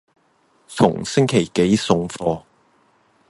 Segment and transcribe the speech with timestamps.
[0.67, 2.41] 逢星期幾送貨？